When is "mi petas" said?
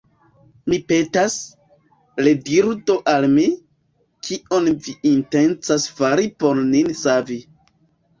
0.71-1.33